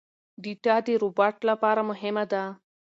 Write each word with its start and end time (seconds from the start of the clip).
ډاټا 0.43 0.75
د 0.85 0.87
روباټ 1.01 1.35
لپاره 1.49 1.81
مهمه 1.89 2.23
ده. 2.31 2.43